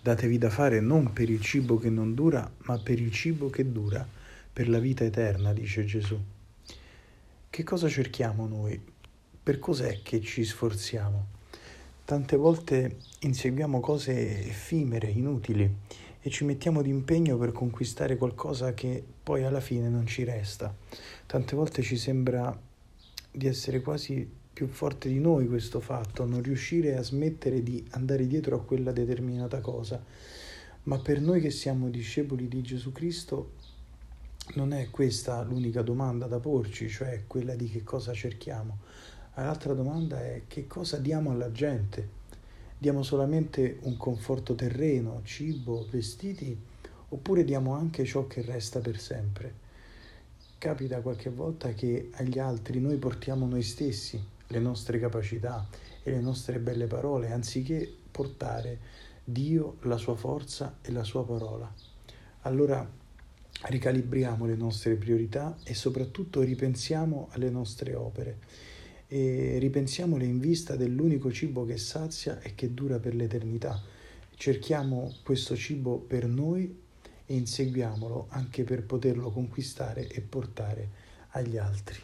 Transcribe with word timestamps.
Datevi 0.00 0.38
da 0.38 0.48
fare 0.48 0.80
non 0.80 1.12
per 1.12 1.28
il 1.28 1.40
cibo 1.40 1.76
che 1.78 1.90
non 1.90 2.14
dura, 2.14 2.50
ma 2.64 2.78
per 2.78 3.00
il 3.00 3.10
cibo 3.10 3.50
che 3.50 3.70
dura, 3.70 4.06
per 4.52 4.68
la 4.68 4.78
vita 4.78 5.04
eterna, 5.04 5.52
dice 5.52 5.84
Gesù. 5.84 6.18
Che 7.50 7.64
cosa 7.64 7.88
cerchiamo 7.88 8.46
noi? 8.46 8.80
Per 9.42 9.58
cos'è 9.58 10.00
che 10.02 10.20
ci 10.20 10.44
sforziamo? 10.44 11.26
Tante 12.04 12.36
volte 12.36 12.98
inseguiamo 13.20 13.80
cose 13.80 14.46
effimere, 14.46 15.08
inutili 15.08 15.74
e 16.20 16.30
ci 16.30 16.44
mettiamo 16.44 16.80
d'impegno 16.82 17.36
per 17.36 17.52
conquistare 17.52 18.16
qualcosa 18.16 18.74
che 18.74 19.04
poi 19.22 19.44
alla 19.44 19.60
fine 19.60 19.88
non 19.88 20.06
ci 20.06 20.24
resta. 20.24 20.74
Tante 21.26 21.56
volte 21.56 21.82
ci 21.82 21.96
sembra 21.96 22.58
di 23.30 23.46
essere 23.46 23.80
quasi 23.80 24.28
più 24.58 24.66
forte 24.66 25.08
di 25.08 25.20
noi 25.20 25.46
questo 25.46 25.78
fatto, 25.78 26.24
non 26.24 26.42
riuscire 26.42 26.96
a 26.96 27.02
smettere 27.04 27.62
di 27.62 27.86
andare 27.90 28.26
dietro 28.26 28.56
a 28.56 28.60
quella 28.60 28.90
determinata 28.90 29.60
cosa. 29.60 30.02
Ma 30.82 30.98
per 30.98 31.20
noi 31.20 31.40
che 31.40 31.52
siamo 31.52 31.88
discepoli 31.88 32.48
di 32.48 32.60
Gesù 32.60 32.90
Cristo 32.90 33.52
non 34.54 34.72
è 34.72 34.90
questa 34.90 35.40
l'unica 35.42 35.82
domanda 35.82 36.26
da 36.26 36.40
porci, 36.40 36.88
cioè 36.88 37.22
quella 37.28 37.54
di 37.54 37.70
che 37.70 37.84
cosa 37.84 38.12
cerchiamo. 38.12 38.78
L'altra 39.34 39.74
domanda 39.74 40.20
è 40.24 40.42
che 40.48 40.66
cosa 40.66 40.96
diamo 40.96 41.30
alla 41.30 41.52
gente? 41.52 42.08
Diamo 42.76 43.04
solamente 43.04 43.78
un 43.82 43.96
conforto 43.96 44.56
terreno, 44.56 45.20
cibo, 45.22 45.86
vestiti, 45.88 46.58
oppure 47.10 47.44
diamo 47.44 47.74
anche 47.74 48.04
ciò 48.04 48.26
che 48.26 48.42
resta 48.42 48.80
per 48.80 48.98
sempre? 48.98 49.54
Capita 50.58 51.00
qualche 51.00 51.30
volta 51.30 51.68
che 51.74 52.10
agli 52.14 52.40
altri 52.40 52.80
noi 52.80 52.96
portiamo 52.96 53.46
noi 53.46 53.62
stessi, 53.62 54.20
le 54.48 54.58
nostre 54.58 54.98
capacità 54.98 55.66
e 56.02 56.10
le 56.10 56.20
nostre 56.20 56.58
belle 56.58 56.86
parole, 56.86 57.30
anziché 57.30 57.92
portare 58.10 58.78
Dio, 59.24 59.76
la 59.82 59.98
sua 59.98 60.14
forza 60.16 60.78
e 60.80 60.90
la 60.90 61.04
sua 61.04 61.24
parola. 61.24 61.72
Allora 62.42 62.88
ricalibriamo 63.60 64.46
le 64.46 64.54
nostre 64.54 64.94
priorità 64.94 65.56
e 65.64 65.74
soprattutto 65.74 66.40
ripensiamo 66.40 67.28
alle 67.32 67.50
nostre 67.50 67.94
opere 67.94 68.38
e 69.08 69.58
ripensiamole 69.58 70.24
in 70.24 70.38
vista 70.38 70.76
dell'unico 70.76 71.32
cibo 71.32 71.64
che 71.64 71.78
sazia 71.78 72.40
e 72.40 72.54
che 72.54 72.72
dura 72.72 72.98
per 72.98 73.14
l'eternità. 73.14 73.82
Cerchiamo 74.34 75.12
questo 75.24 75.56
cibo 75.56 75.96
per 75.98 76.26
noi 76.26 76.82
e 77.26 77.34
inseguiamolo 77.34 78.26
anche 78.30 78.64
per 78.64 78.84
poterlo 78.84 79.30
conquistare 79.30 80.06
e 80.06 80.20
portare 80.20 80.88
agli 81.30 81.56
altri. 81.58 81.98